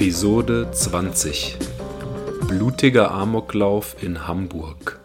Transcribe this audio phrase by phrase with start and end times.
[0.00, 1.58] Episode 20
[2.48, 4.98] Blutiger Amoklauf in Hamburg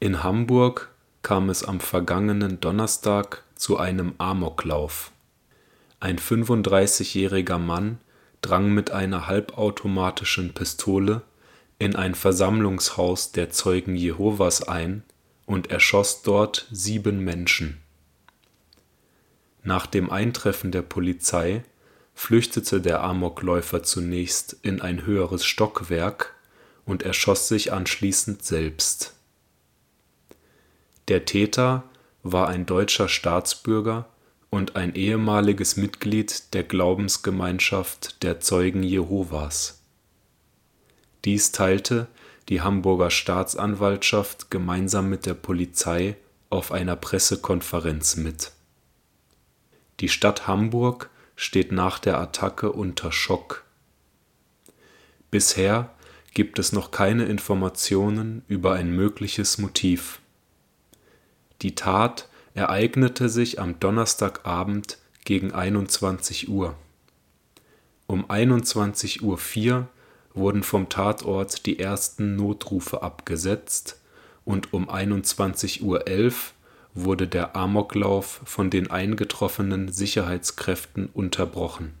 [0.00, 0.90] In Hamburg
[1.22, 5.12] kam es am vergangenen Donnerstag zu einem Amoklauf.
[6.00, 7.98] Ein 35-jähriger Mann
[8.42, 11.22] drang mit einer halbautomatischen Pistole
[11.78, 15.04] in ein Versammlungshaus der Zeugen Jehovas ein
[15.46, 17.80] und erschoss dort sieben Menschen.
[19.62, 21.62] Nach dem Eintreffen der Polizei
[22.14, 26.34] flüchtete der Amokläufer zunächst in ein höheres Stockwerk
[26.84, 29.14] und erschoss sich anschließend selbst.
[31.08, 31.84] Der Täter
[32.22, 34.08] war ein deutscher Staatsbürger
[34.48, 39.82] und ein ehemaliges Mitglied der Glaubensgemeinschaft der Zeugen Jehovas.
[41.24, 42.06] Dies teilte
[42.48, 46.16] die Hamburger Staatsanwaltschaft gemeinsam mit der Polizei
[46.50, 48.52] auf einer Pressekonferenz mit.
[50.00, 53.64] Die Stadt Hamburg steht nach der Attacke unter Schock.
[55.30, 55.90] Bisher
[56.32, 60.20] gibt es noch keine Informationen über ein mögliches Motiv.
[61.62, 66.76] Die Tat ereignete sich am Donnerstagabend gegen 21 Uhr.
[68.06, 69.88] Um 21.04 Uhr
[70.34, 74.00] wurden vom Tatort die ersten Notrufe abgesetzt
[74.44, 76.06] und um 21.11 Uhr
[76.94, 81.94] wurde der Amoklauf von den eingetroffenen Sicherheitskräften unterbrochen.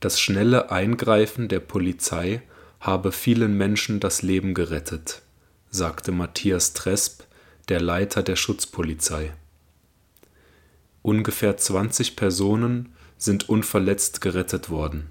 [0.00, 2.42] Das schnelle Eingreifen der Polizei
[2.80, 5.22] habe vielen Menschen das Leben gerettet,
[5.70, 7.22] sagte Matthias Tresp,
[7.68, 9.32] der Leiter der Schutzpolizei.
[11.02, 15.08] Ungefähr 20 Personen sind unverletzt gerettet worden.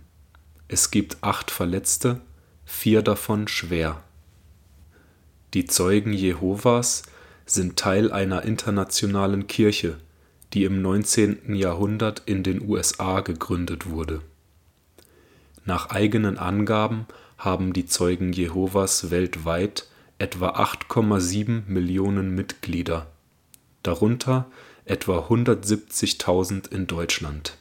[0.68, 2.20] Es gibt acht Verletzte,
[2.66, 4.04] vier davon schwer.
[5.54, 7.04] Die Zeugen Jehovas
[7.54, 9.98] sind Teil einer internationalen Kirche,
[10.54, 11.56] die im 19.
[11.56, 14.22] Jahrhundert in den USA gegründet wurde.
[15.66, 17.06] Nach eigenen Angaben
[17.38, 23.08] haben die Zeugen Jehovas weltweit etwa 8,7 Millionen Mitglieder,
[23.84, 24.50] darunter
[24.86, 27.58] etwa 170.000 in Deutschland.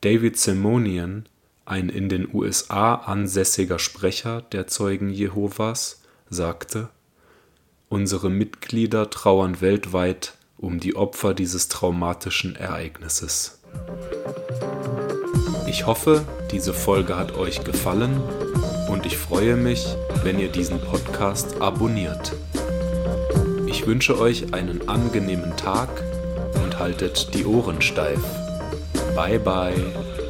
[0.00, 1.26] David Simonian,
[1.64, 6.88] ein in den USA ansässiger Sprecher der Zeugen Jehovas, sagte
[7.90, 13.60] Unsere Mitglieder trauern weltweit um die Opfer dieses traumatischen Ereignisses.
[15.66, 18.20] Ich hoffe, diese Folge hat euch gefallen
[18.88, 19.86] und ich freue mich,
[20.22, 22.34] wenn ihr diesen Podcast abonniert.
[23.66, 25.88] Ich wünsche euch einen angenehmen Tag
[26.62, 28.20] und haltet die Ohren steif.
[29.14, 30.27] Bye bye.